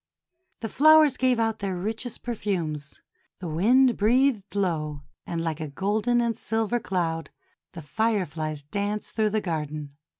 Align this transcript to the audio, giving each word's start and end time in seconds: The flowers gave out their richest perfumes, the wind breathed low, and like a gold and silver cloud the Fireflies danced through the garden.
The 0.61 0.67
flowers 0.69 1.15
gave 1.15 1.37
out 1.39 1.59
their 1.59 1.75
richest 1.77 2.23
perfumes, 2.23 3.01
the 3.37 3.47
wind 3.47 3.97
breathed 3.97 4.55
low, 4.55 5.03
and 5.27 5.43
like 5.43 5.59
a 5.59 5.67
gold 5.67 6.07
and 6.07 6.35
silver 6.35 6.79
cloud 6.79 7.29
the 7.73 7.83
Fireflies 7.83 8.63
danced 8.63 9.15
through 9.15 9.29
the 9.29 9.41
garden. 9.41 9.95